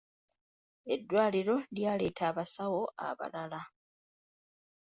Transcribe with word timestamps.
Eddwaliro 0.93 1.55
lyaleeta 1.75 2.23
abasawo 2.31 2.83
abalala. 3.07 3.61